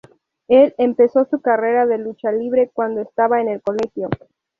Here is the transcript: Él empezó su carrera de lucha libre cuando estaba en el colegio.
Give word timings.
Él 0.47 0.73
empezó 0.79 1.25
su 1.25 1.41
carrera 1.41 1.85
de 1.85 1.99
lucha 1.99 2.31
libre 2.31 2.71
cuando 2.73 3.01
estaba 3.01 3.39
en 3.39 3.49
el 3.49 3.61
colegio. 3.61 4.09